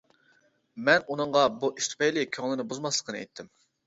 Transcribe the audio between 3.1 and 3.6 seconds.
ئېيتتىم.